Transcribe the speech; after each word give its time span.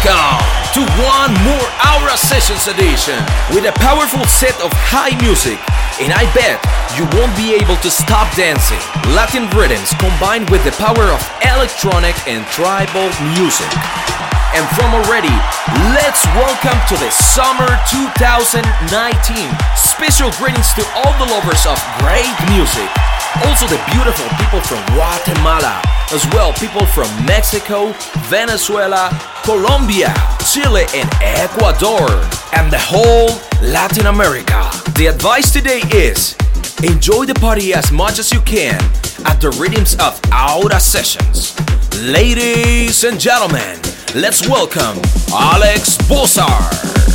Welcome 0.00 0.40
to 0.72 0.80
one 1.04 1.28
more 1.44 1.68
Aura 1.92 2.16
Sessions 2.16 2.72
edition 2.72 3.20
with 3.52 3.68
a 3.68 3.74
powerful 3.84 4.24
set 4.24 4.56
of 4.64 4.72
high 4.72 5.12
music. 5.20 5.60
And 6.00 6.08
I 6.08 6.24
bet 6.32 6.56
you 6.96 7.04
won't 7.12 7.36
be 7.36 7.52
able 7.52 7.76
to 7.84 7.92
stop 7.92 8.24
dancing. 8.32 8.80
Latin 9.12 9.44
rhythms 9.52 9.92
combined 10.00 10.48
with 10.48 10.64
the 10.64 10.72
power 10.80 11.12
of 11.12 11.20
electronic 11.44 12.16
and 12.24 12.48
tribal 12.48 13.12
music. 13.36 13.68
And 14.56 14.64
from 14.72 14.96
already, 14.96 15.36
let's 15.92 16.24
welcome 16.32 16.80
to 16.88 16.96
the 16.96 17.12
summer 17.12 17.68
2019. 17.92 18.72
Special 19.76 20.32
greetings 20.40 20.72
to 20.80 20.84
all 20.96 21.12
the 21.20 21.28
lovers 21.28 21.68
of 21.68 21.76
great 22.00 22.32
music. 22.48 22.88
Also 23.44 23.68
the 23.68 23.76
beautiful 23.92 24.24
people 24.40 24.64
from 24.64 24.80
Guatemala, 24.96 25.76
as 26.12 26.26
well 26.32 26.52
people 26.54 26.84
from 26.86 27.08
Mexico, 27.24 27.92
Venezuela, 28.28 29.10
Colombia, 29.44 30.12
Chile 30.52 30.84
and 30.94 31.08
Ecuador, 31.22 32.08
and 32.56 32.70
the 32.70 32.78
whole 32.78 33.28
Latin 33.62 34.06
America. 34.06 34.70
The 34.96 35.06
advice 35.06 35.52
today 35.52 35.80
is 35.92 36.36
enjoy 36.82 37.26
the 37.26 37.34
party 37.34 37.74
as 37.74 37.92
much 37.92 38.18
as 38.18 38.32
you 38.32 38.40
can 38.40 38.80
at 39.24 39.40
the 39.40 39.50
rhythms 39.60 39.94
of 40.00 40.20
Aura 40.32 40.80
Sessions. 40.80 41.54
Ladies 42.02 43.04
and 43.04 43.20
gentlemen, 43.20 43.78
let's 44.14 44.48
welcome 44.48 45.00
Alex 45.32 45.96
Bosar. 46.08 47.09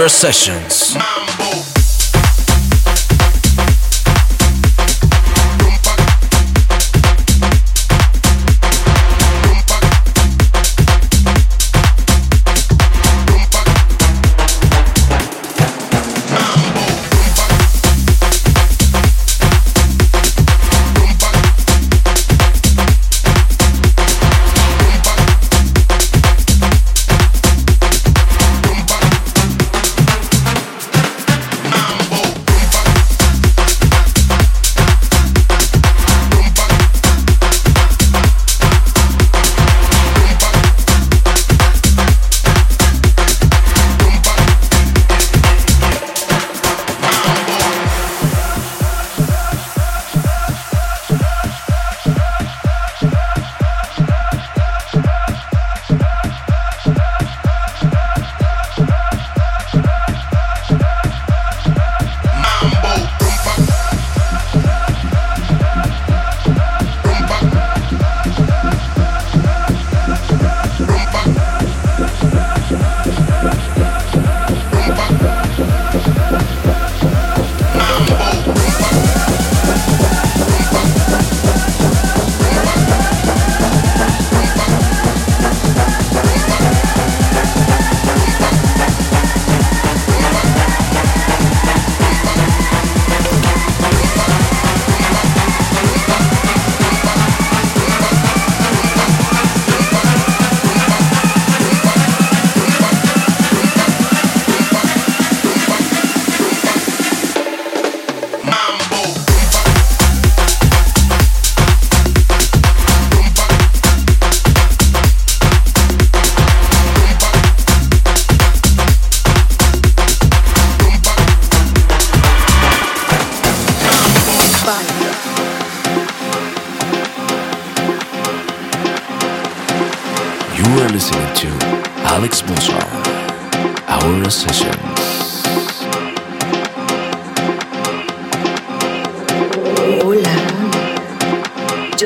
Aura 0.00 0.08
Sessions. 0.08 0.96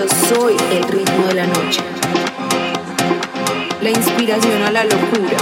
Soy 0.08 0.56
el 0.70 0.84
ritmo 0.84 1.26
de 1.28 1.34
la 1.34 1.46
noche. 1.46 1.80
La 3.80 3.90
inspiración 3.90 4.62
a 4.62 4.70
la 4.70 4.84
locura. 4.84 5.38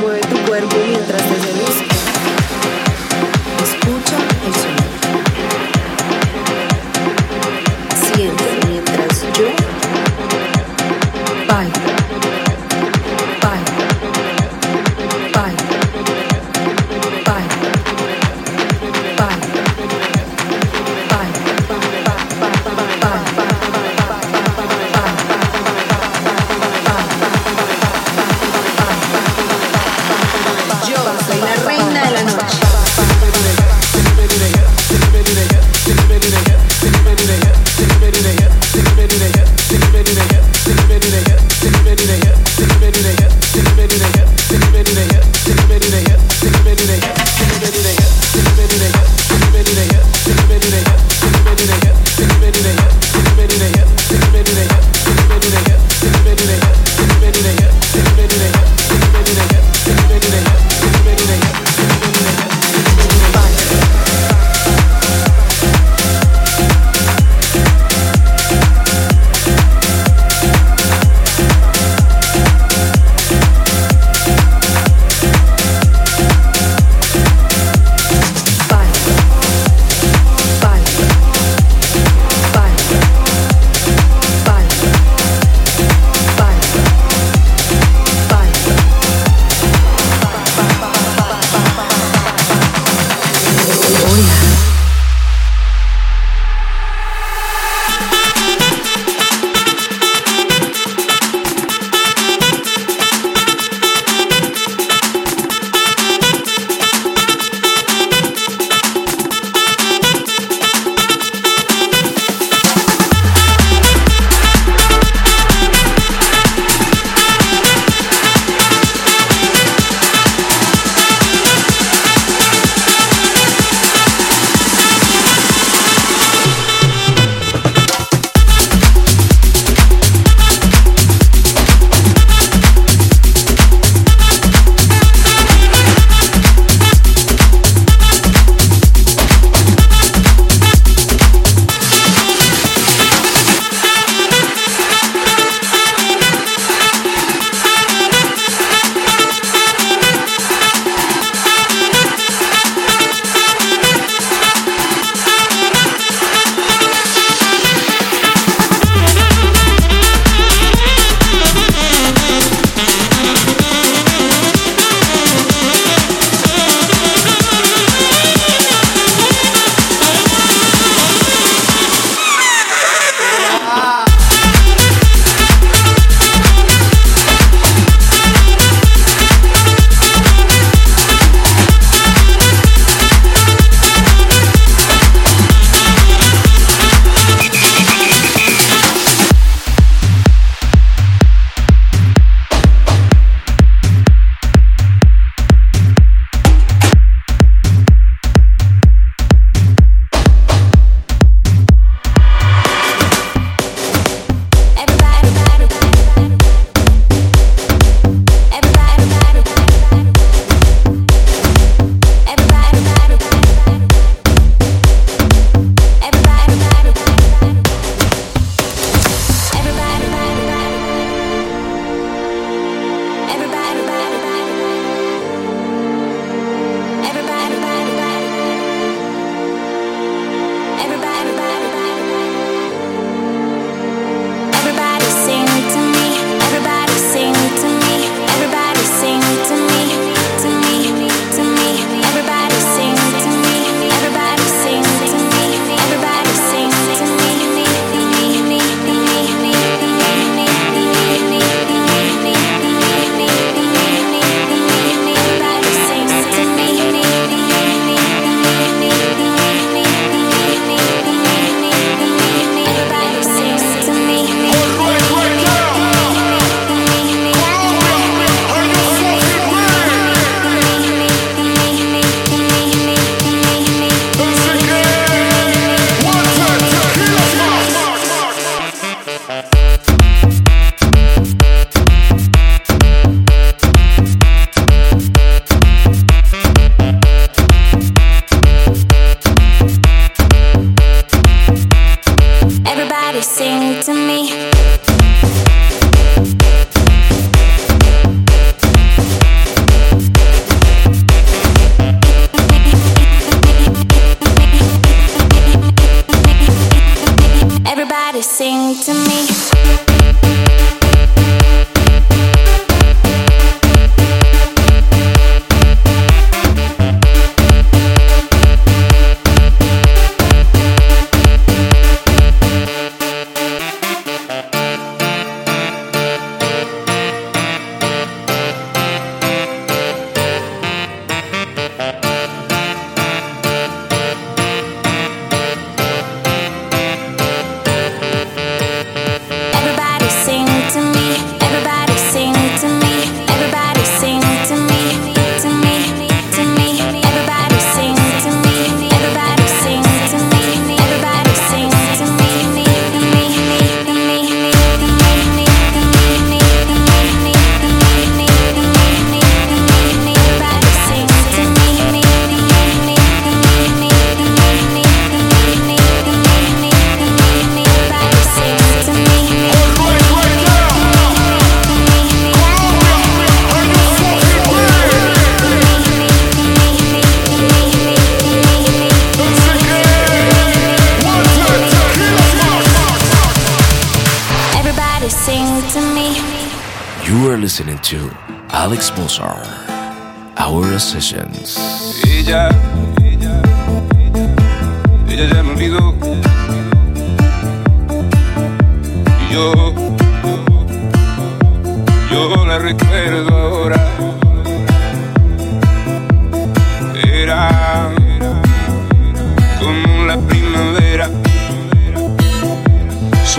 Mueve 0.00 0.20
tu 0.20 0.36
cuerpo 0.48 0.76
mientras 0.88 1.22
te 1.22 1.34
seduzco. 1.40 1.94
Escucha 3.62 4.16
el 4.46 4.54
sonido. 4.54 4.83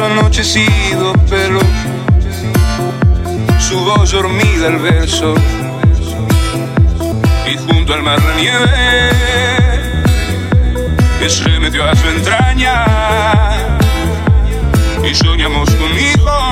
anochecido 0.06 1.14
pelo, 1.30 1.60
su 3.60 3.80
voz 3.80 4.12
dormida 4.12 4.68
al 4.68 4.78
verso, 4.78 5.34
y 7.52 7.58
junto 7.58 7.94
al 7.94 8.04
mar 8.04 8.22
la 8.22 8.36
nieve 8.36 9.10
que 11.20 11.30
se 11.30 11.60
metió 11.60 11.84
a 11.90 11.96
su 11.96 12.08
entraña, 12.08 12.86
y 15.04 15.16
soñamos 15.16 15.70
conmigo. 15.72 16.45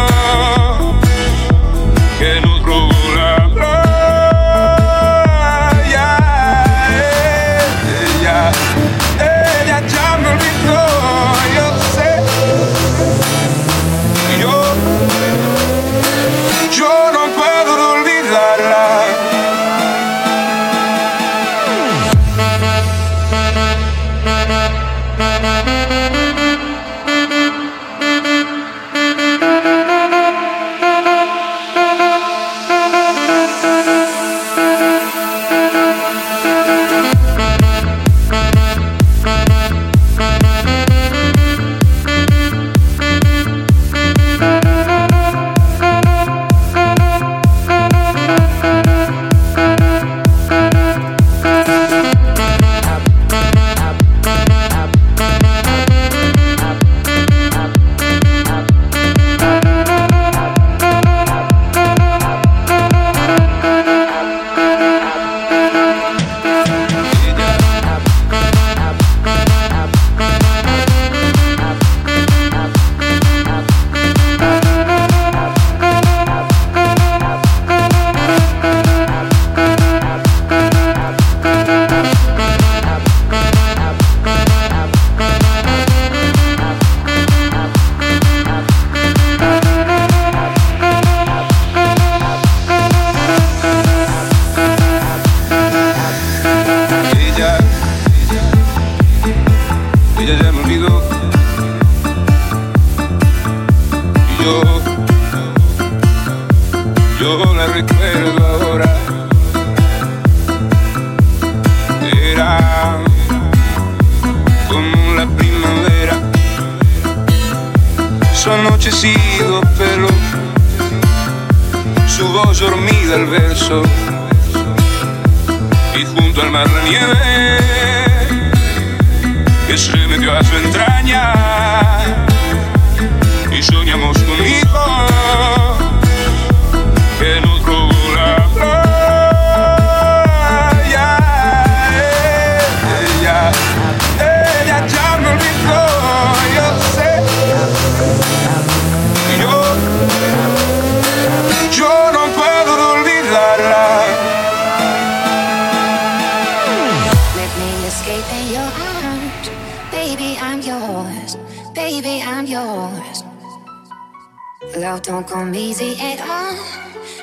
Don't 165.03 165.27
come 165.27 165.53
easy 165.53 165.99
at 165.99 166.21
all. 166.21 166.55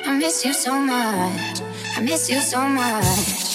I 0.05 0.15
miss 0.15 0.45
you 0.45 0.53
so 0.53 0.79
much. 0.79 1.61
I 1.97 2.01
miss 2.01 2.29
you 2.29 2.39
so 2.39 2.61
much. 2.69 3.50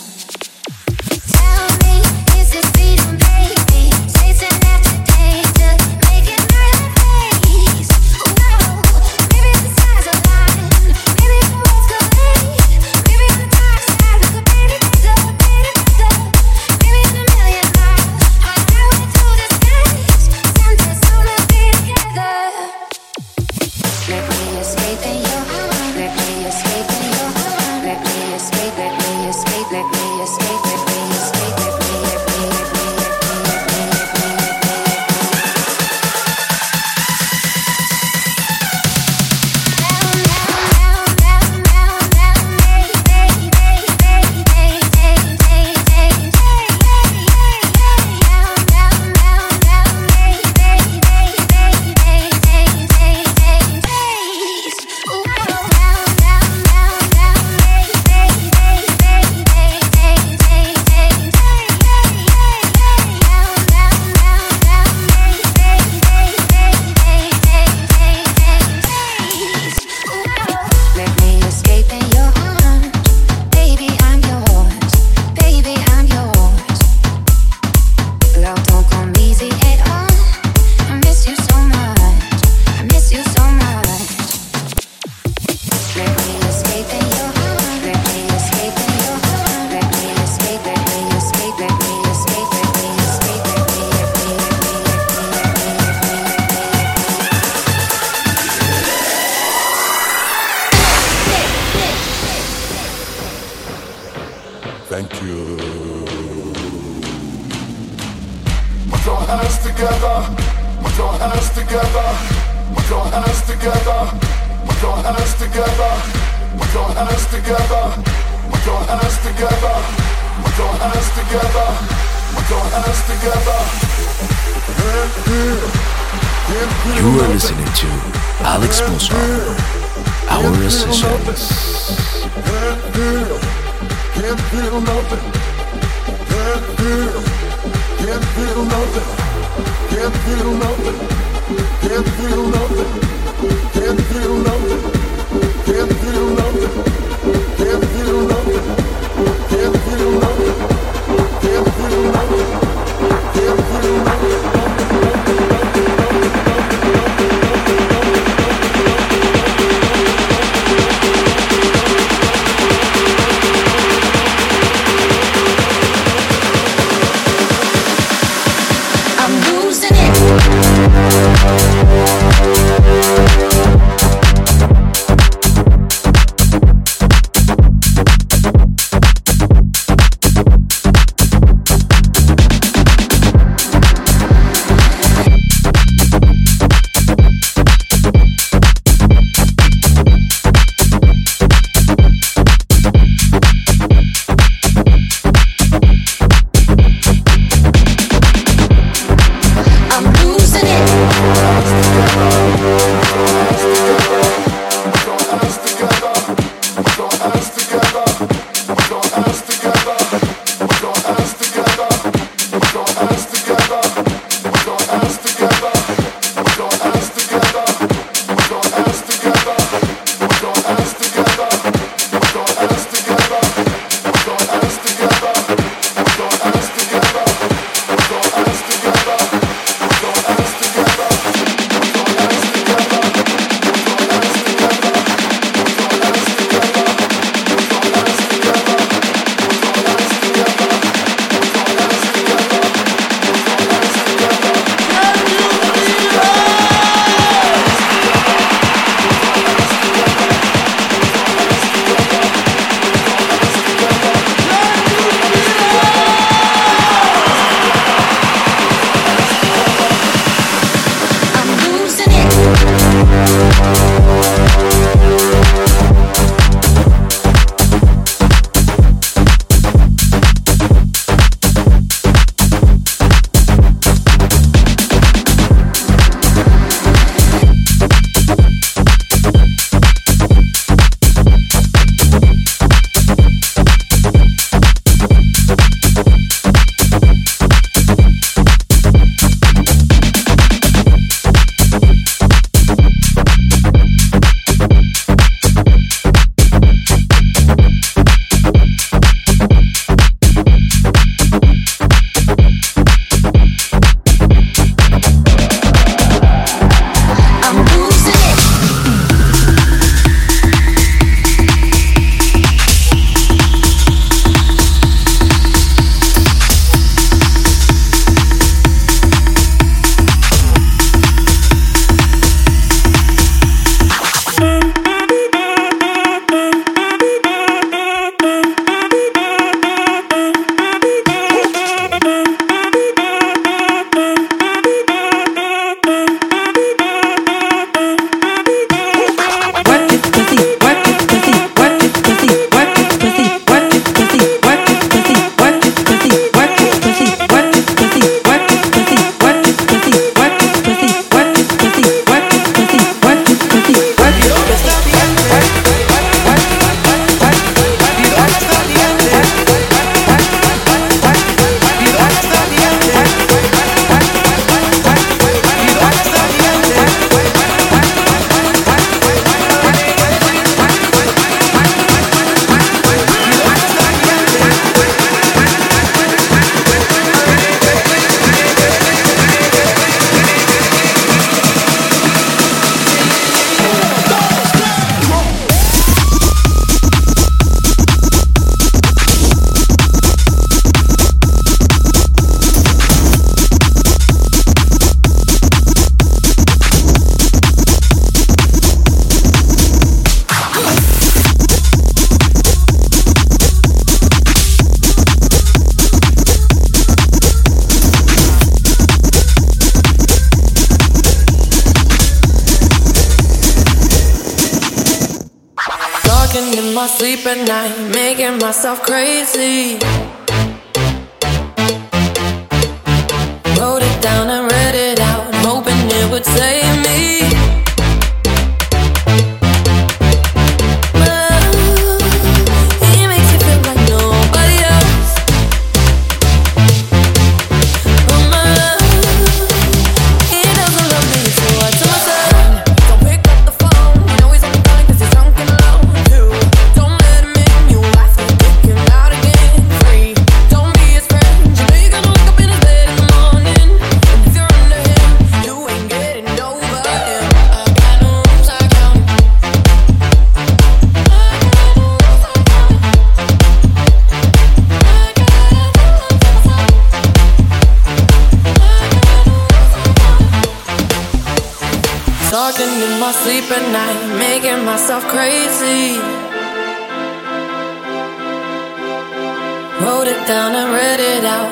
at 417.26 417.47
night, 417.47 417.91
making 417.93 418.39
myself 418.39 418.82
crazy. 418.82 419.78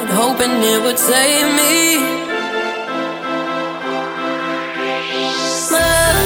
hoping 0.08 0.54
it 0.62 0.82
would 0.84 0.98
save 0.98 1.46
me. 1.60 1.98
Love, 5.74 6.24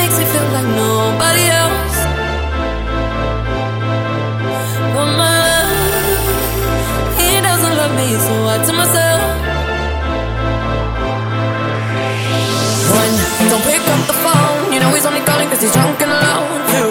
makes 0.00 0.16
me 0.18 0.24
feel 0.32 0.48
like 0.56 0.68
nobody 0.84 1.44
else. 1.62 1.96
But 4.94 5.08
my 5.20 5.32
love, 5.46 5.72
he 7.20 7.30
doesn't 7.48 7.74
love 7.80 7.92
me, 8.00 8.08
so 8.26 8.34
I 8.52 8.56
to 8.66 8.72
myself. 8.80 9.22
One, 13.00 13.14
don't 13.50 13.64
pick 13.70 13.84
up 13.94 14.02
the 14.10 14.16
phone. 14.24 14.72
You 14.72 14.80
know 14.80 14.90
he's 14.94 15.06
only 15.06 15.22
calling 15.28 15.48
cause 15.50 15.62
he's 15.62 15.72
drunk 15.72 16.00
and 16.02 16.12
alone. 16.18 16.50
Two, 16.72 16.87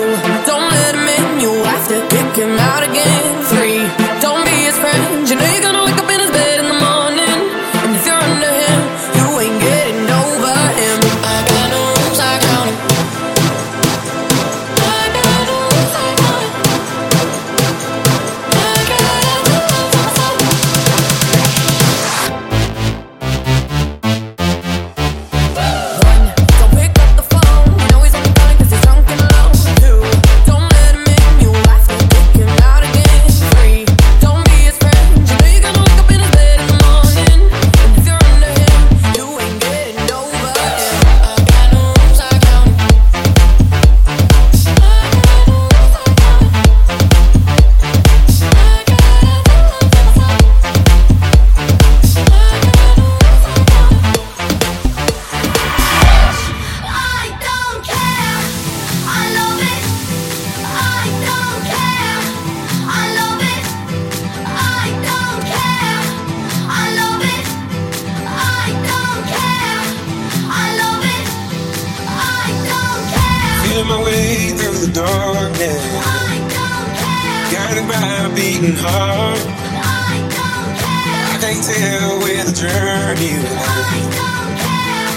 heart. 78.76 79.40
I 79.40 80.20
don't 80.28 80.74
care. 80.76 81.24
I 81.32 81.38
can't 81.40 81.64
tell 81.64 82.20
where 82.20 82.44
the 82.44 82.52
journey 82.52 83.32
will 83.40 83.84
end. 83.96 84.12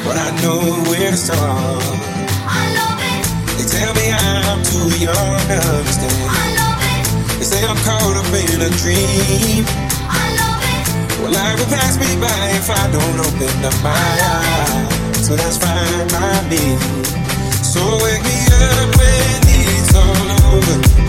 But 0.06 0.16
I 0.18 0.30
know 0.42 0.60
where 0.86 1.10
to 1.10 1.16
start. 1.16 1.82
I 2.46 2.62
love 2.78 3.00
it. 3.00 3.24
They 3.58 3.66
tell 3.66 3.92
me 3.98 4.06
I'm 4.12 4.62
too 4.62 4.86
young 5.02 5.38
to 5.50 5.58
understand. 5.74 6.30
I 6.30 6.46
love 6.60 6.82
it. 6.94 7.04
They 7.38 7.46
say 7.50 7.62
I'm 7.66 7.78
caught 7.82 8.16
up 8.20 8.30
in 8.30 8.60
a 8.62 8.70
dream. 8.78 9.64
I 10.06 10.24
love 10.38 10.62
it. 10.62 10.86
Well, 11.18 11.32
life 11.34 11.58
will 11.58 11.70
pass 11.74 11.98
me 11.98 12.10
by 12.22 12.40
if 12.54 12.70
I 12.70 12.84
don't 12.94 13.18
open 13.18 13.50
up 13.66 13.76
my 13.82 14.06
eyes. 14.30 15.26
So 15.26 15.34
that's 15.34 15.58
fine 15.58 16.06
by 16.14 16.38
me. 16.46 16.78
So 17.64 17.82
wake 18.04 18.22
me 18.22 18.38
up 18.46 18.88
when 18.94 19.42
it's 19.48 19.94
all 19.94 20.54
over. 20.54 20.99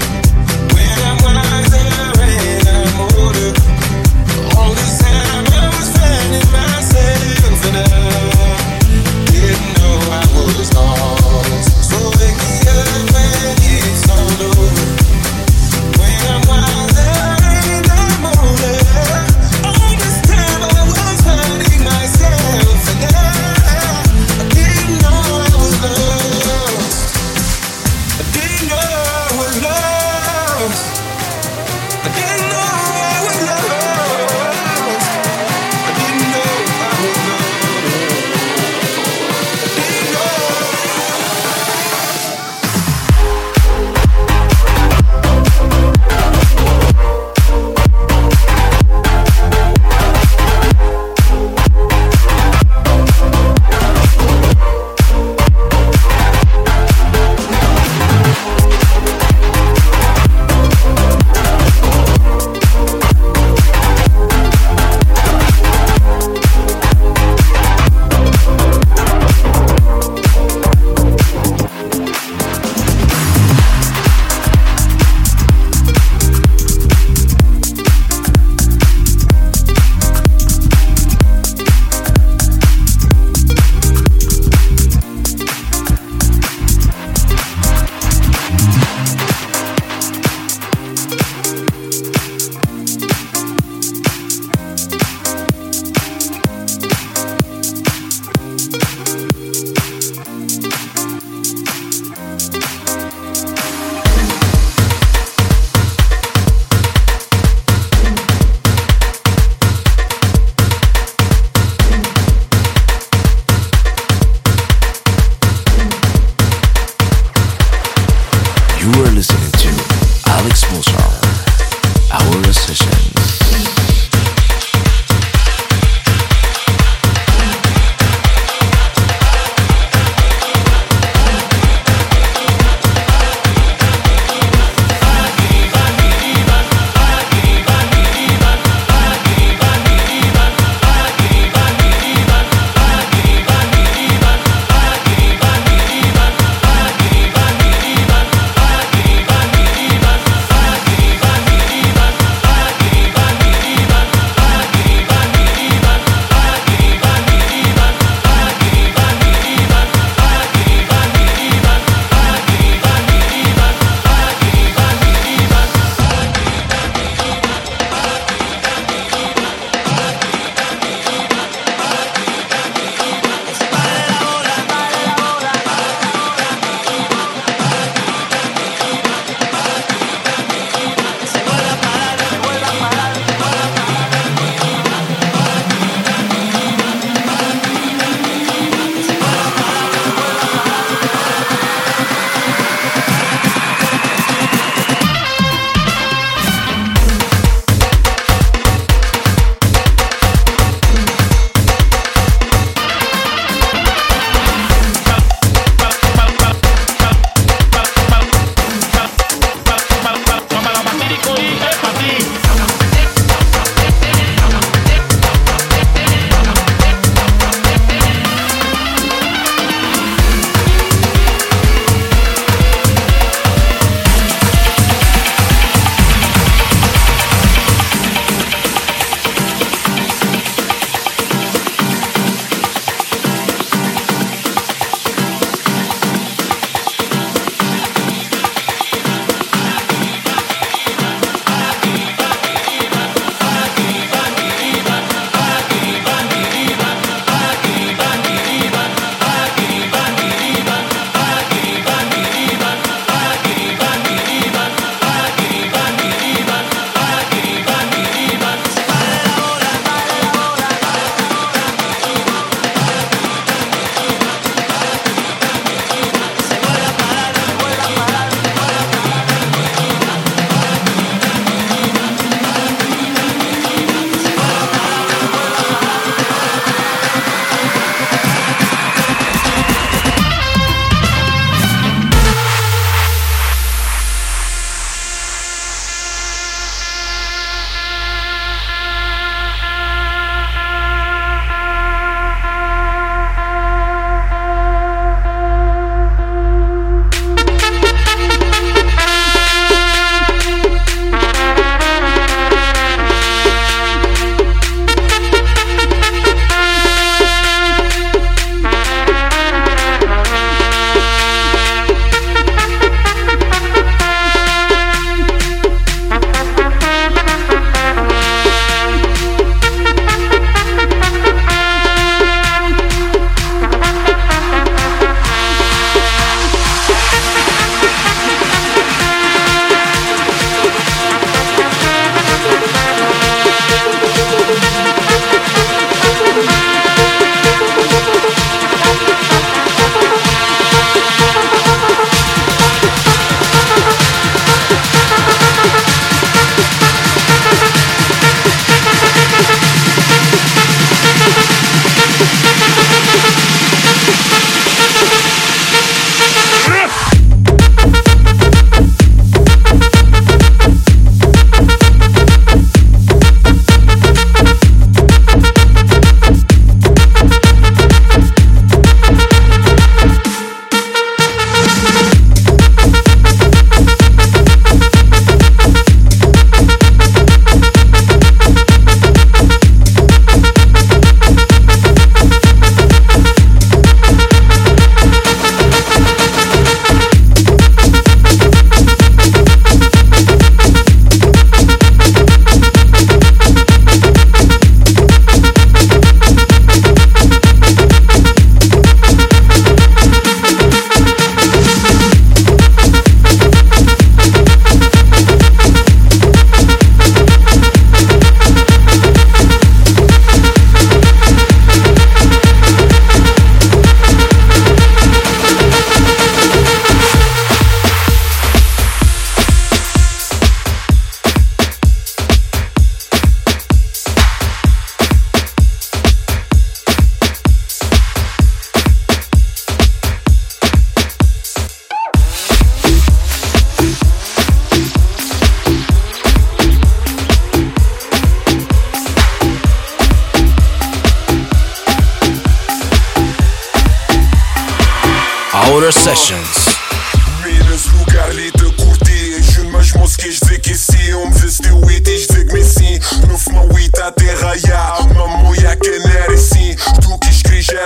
Soul 122.32 122.54
Session. 122.54 123.11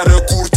herë 0.05 0.54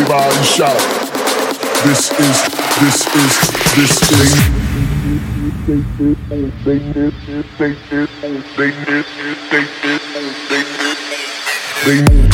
Everybody 0.00 0.44
shout. 0.44 0.78
This 1.82 2.12
is, 2.12 2.36
this 2.78 2.98
is, 3.16 3.32
this 3.74 3.98
thing. 4.06 4.30
They 11.84 11.98
need. 12.14 12.27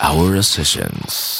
Aura 0.00 0.42
Sessions. 0.42 1.31